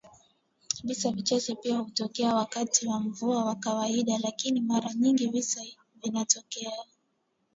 Visa 0.83 1.11
vichache 1.11 1.55
pia 1.55 1.77
hutokea 1.77 2.35
wakati 2.35 2.87
wa 2.87 2.99
mvua 2.99 3.45
ya 3.49 3.55
kawaida 3.55 4.17
lakini 4.17 4.61
mara 4.61 4.93
nyingi 4.93 5.27
visa 5.27 5.61
vinavyotokea 6.03 6.71